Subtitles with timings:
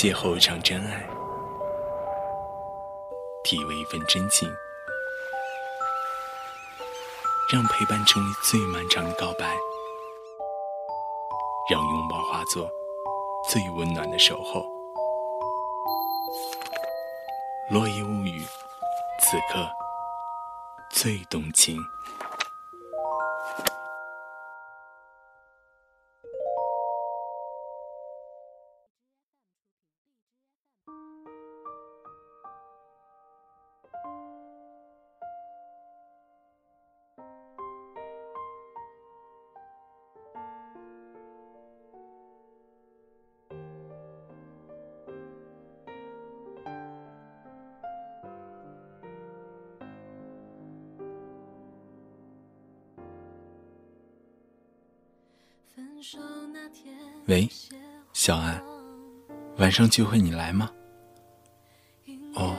[0.00, 1.06] 邂逅一场真爱，
[3.44, 4.50] 体味一份真情，
[7.52, 9.54] 让陪伴成为最漫长的告白，
[11.70, 12.66] 让拥抱化作
[13.46, 14.64] 最温暖的守候。
[17.68, 18.42] 落叶物语，
[19.20, 19.68] 此刻
[20.88, 21.76] 最动情。
[57.26, 57.48] 喂，
[58.12, 58.62] 小安，
[59.58, 60.70] 晚上聚会你来吗？
[62.34, 62.56] 哦，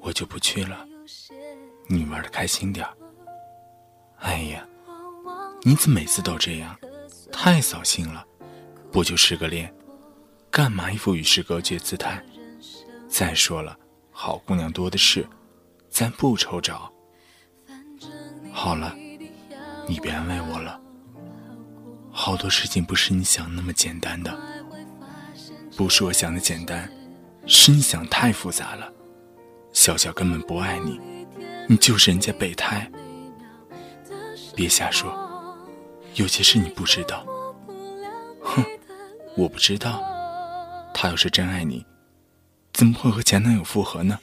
[0.00, 0.86] 我就不去了。
[1.88, 2.86] 你玩的开心点
[4.18, 4.66] 哎呀，
[5.62, 6.76] 你怎么每次都这样？
[7.32, 8.24] 太扫兴了。
[8.90, 9.72] 不就失个恋，
[10.50, 12.24] 干嘛一副与世隔绝姿态？
[13.06, 13.78] 再说了，
[14.10, 15.28] 好姑娘多的是，
[15.90, 16.90] 咱不愁找。
[18.50, 18.96] 好了，
[19.86, 20.80] 你别安慰我了。
[22.20, 24.36] 好多事情不是你想那么简单的，
[25.76, 26.90] 不是我想的简单，
[27.46, 28.92] 是你想太复杂了。
[29.72, 31.00] 小小根本不爱你，
[31.68, 32.90] 你就是人家备胎。
[34.56, 35.16] 别瞎说，
[36.16, 37.24] 有些事你不知道。
[38.42, 38.64] 哼，
[39.36, 40.02] 我不知道。
[40.92, 41.86] 他要是真爱你，
[42.72, 44.18] 怎么会和前男友复合呢？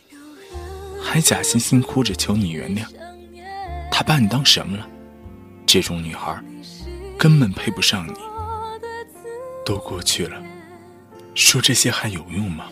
[1.02, 2.86] 还假惺惺哭着求你原谅，
[3.90, 4.86] 他把你当什么了？
[5.66, 6.44] 这种女孩。
[7.26, 8.14] 根本配不上你，
[9.66, 10.40] 都过去了，
[11.34, 12.68] 说这些还有用吗？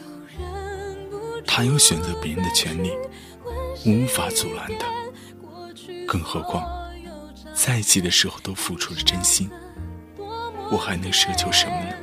[1.44, 2.92] 他有选择别人的权利，
[3.84, 4.86] 无法阻拦的。
[6.08, 6.64] 更何况，
[7.56, 9.50] 在一起的时候都付出了真心，
[10.70, 11.96] 我还能奢求什么呢？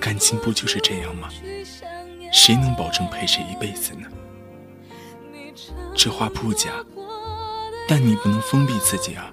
[0.00, 1.28] 感情不就是这样吗？
[2.32, 4.08] 谁能保证陪谁一辈子呢？
[5.94, 6.70] 这话不假，
[7.86, 9.30] 但你不能封闭自己啊，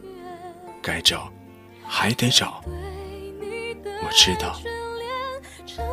[0.82, 1.32] 该找。
[1.94, 4.58] 还得找，我知道，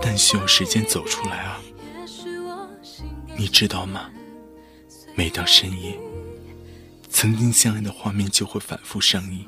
[0.01, 1.61] 但需要时间走出来啊。
[3.37, 4.09] 你知道吗？
[5.17, 5.99] 每到深夜，
[7.11, 9.45] 曾经相爱的画面就会反复上映，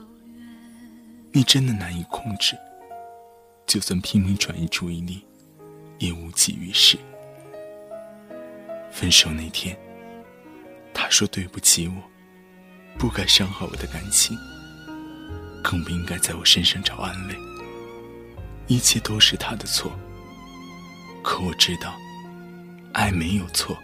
[1.31, 2.59] 你真的难以控制。
[3.65, 5.25] 就算拼命转移注意力，
[6.01, 6.99] 也无济于事。
[8.91, 9.79] 分手那天，
[10.93, 11.95] 他说对不起我，
[12.99, 14.37] 不该伤害我的感情。
[15.63, 17.37] 更不应该在我身上找安慰，
[18.67, 19.93] 一切都是他的错。
[21.23, 21.95] 可我知道，
[22.93, 23.77] 爱没有错，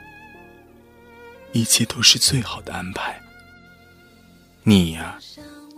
[1.52, 3.20] 一切都是最好的安排。
[4.62, 5.18] 你呀，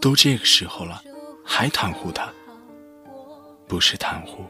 [0.00, 1.02] 都这个时候了，
[1.44, 2.32] 还袒护他？
[3.66, 4.46] 不是袒护，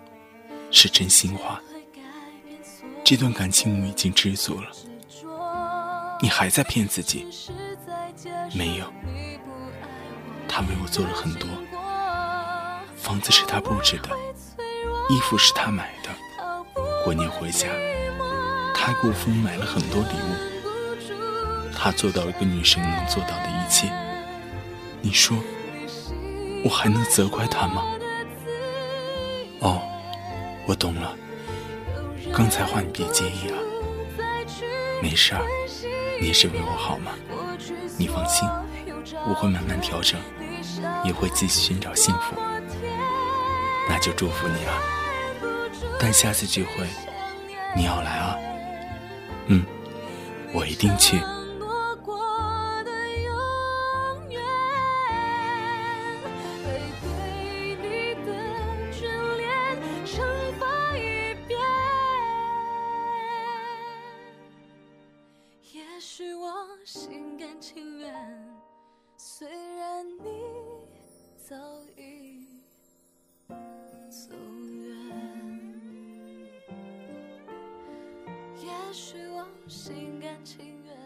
[0.71, 1.61] 是真心话。
[3.05, 4.69] 这段感情我已经知足了，
[6.21, 7.27] 你还在骗自己？
[8.55, 8.93] 没有。
[10.59, 11.49] 他为我做了很多，
[12.97, 14.11] 房子是他布置的，
[15.09, 16.11] 衣服是他买的，
[17.05, 17.69] 过年回家，
[18.75, 21.71] 他给我父母买了很多礼物。
[21.73, 23.89] 他做到了一个女生能做到的一切，
[25.01, 25.39] 你说，
[26.65, 27.85] 我还能责怪他吗？
[29.61, 29.81] 哦，
[30.67, 31.15] 我懂了，
[32.35, 33.55] 刚才话你别介意啊，
[35.01, 35.47] 没事儿，
[36.21, 37.13] 你是为我好吗？
[37.97, 38.49] 你放心，
[39.25, 40.19] 我会慢慢调整。
[41.05, 42.37] 也会继续寻找幸福，
[43.89, 44.83] 那就祝福你啊！
[46.01, 46.87] 但下次聚会
[47.77, 48.37] 你要来啊！
[49.47, 49.65] 嗯，
[50.53, 51.21] 我一定去。
[65.73, 66.53] 也许我
[66.85, 67.28] 心
[78.89, 80.97] 也许我心甘情愿，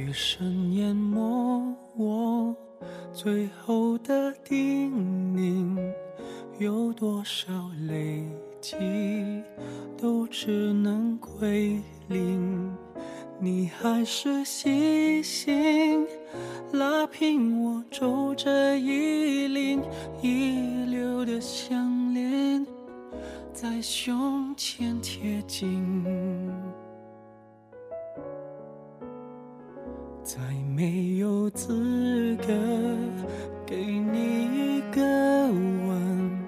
[0.00, 2.56] 雨声淹没我
[3.12, 4.90] 最后的叮
[5.36, 5.78] 咛，
[6.58, 7.52] 有多少
[7.86, 8.24] 累
[8.62, 8.78] 积
[9.98, 12.74] 都只能归零。
[13.38, 16.06] 你还是细心
[16.72, 19.82] 拉平我皱着衣领
[20.22, 22.66] 遗留的项链，
[23.52, 25.94] 在胸前贴紧。
[30.32, 30.38] 再
[30.76, 32.46] 没有资格
[33.66, 36.38] 给你一个吻，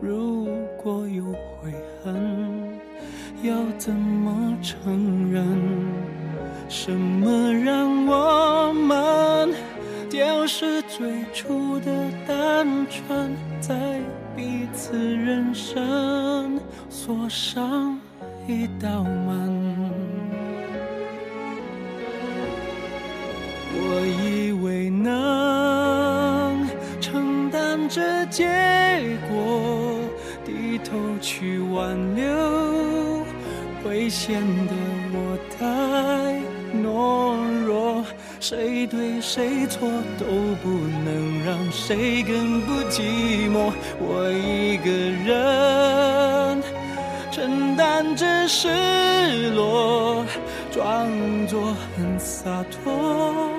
[0.00, 0.48] 如
[0.82, 1.72] 果有悔
[2.02, 2.12] 恨，
[3.44, 5.46] 要怎么承认？
[6.68, 9.54] 什么让我们
[10.10, 13.30] 丢失最初的单纯，
[13.60, 14.00] 在
[14.34, 17.96] 彼此人生锁上
[18.48, 20.19] 一道门？
[23.92, 26.64] 我以为能
[27.00, 28.46] 承担这结
[29.28, 29.98] 果，
[30.44, 33.26] 低头去挽留，
[33.82, 34.72] 会显得
[35.12, 36.40] 我太
[36.78, 37.34] 懦
[37.66, 38.04] 弱。
[38.38, 39.88] 谁对谁错
[40.18, 40.24] 都
[40.62, 40.68] 不
[41.04, 43.72] 能让谁更不寂寞。
[43.98, 44.90] 我一个
[45.26, 46.62] 人
[47.32, 50.24] 承担着失落，
[50.70, 51.10] 装
[51.48, 53.50] 作很洒脱。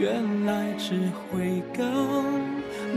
[0.00, 0.94] 原来只
[1.28, 1.82] 会更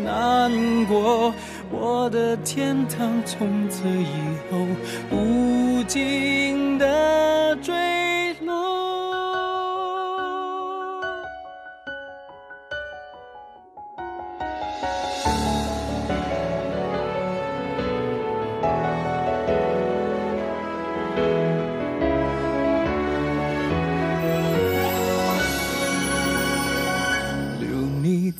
[0.05, 0.49] 难
[0.85, 1.33] 过。
[1.69, 4.65] 我的天堂从此以后
[5.11, 8.02] 无尽的追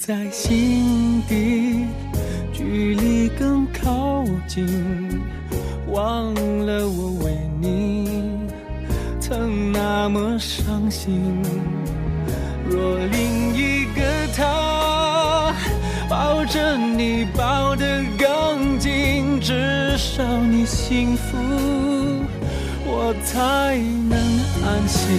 [0.06, 1.86] 在心底，
[2.52, 4.68] 距离更靠近。
[5.88, 6.34] 忘
[6.66, 8.42] 了我为你
[9.22, 11.42] 曾那么伤心。
[12.70, 15.56] 若另一个他
[16.10, 21.38] 抱着你抱得更紧，至少你幸福，
[22.86, 23.78] 我才
[24.10, 24.20] 能
[24.68, 25.10] 安心。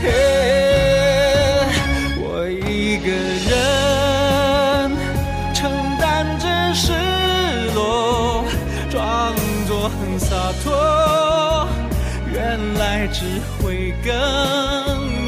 [0.00, 0.71] 嘿，
[2.92, 4.90] 一个人
[5.54, 6.92] 承担着失
[7.74, 8.44] 落，
[8.90, 9.34] 装
[9.66, 11.66] 作很洒脱，
[12.30, 13.24] 原来只
[13.62, 14.12] 会更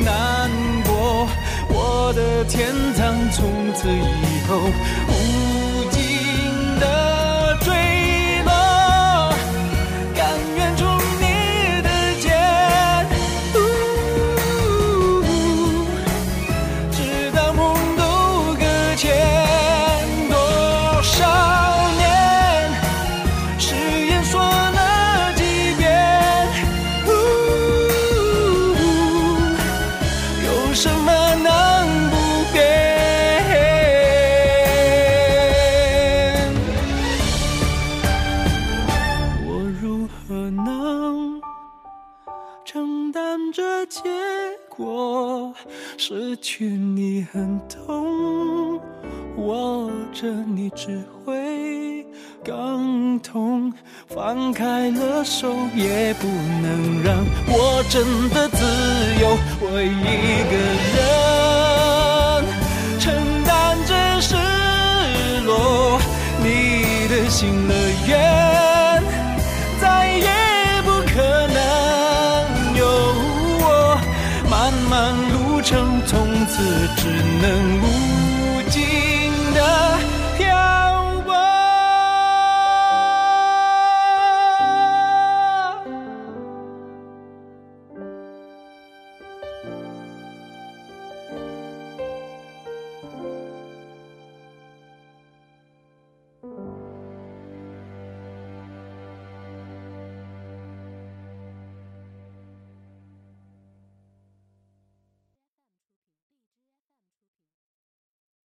[0.04, 0.50] 难
[0.86, 1.26] 过。
[1.70, 4.60] 我的天堂从此以后
[46.06, 48.78] 失去你很痛，
[49.38, 52.04] 握着你只会
[52.44, 53.72] 更痛。
[54.06, 56.26] 放开了手，也不
[56.60, 57.16] 能让
[57.48, 58.66] 我真的自
[59.18, 59.34] 由。
[59.62, 60.56] 我一个
[60.94, 62.44] 人
[63.00, 63.04] 承
[63.46, 64.36] 担着失
[65.46, 65.98] 落，
[66.42, 67.72] 你的心乐
[68.06, 68.53] 园。
[75.64, 76.62] 从此
[76.94, 77.08] 只
[77.40, 78.82] 能无尽
[79.54, 79.98] 的
[80.36, 80.83] 漂。